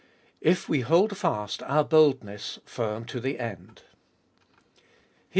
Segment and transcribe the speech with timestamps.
[0.41, 3.83] IF WE HOLD FAST OUR BOLDNESS FIRM TO THE END.
[4.75, 4.79] III.